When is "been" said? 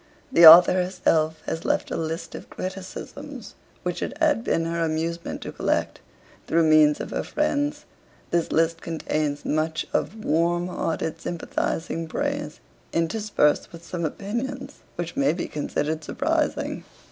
4.43-4.65